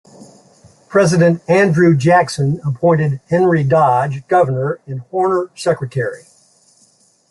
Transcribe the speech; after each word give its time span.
President 0.87 1.43
Andrew 1.47 1.95
Jackson 1.95 2.59
appointed 2.65 3.21
Henry 3.29 3.63
Dodge 3.63 4.27
Governor 4.27 4.79
and 4.87 5.01
Horner 5.01 5.51
Secretary. 5.53 6.23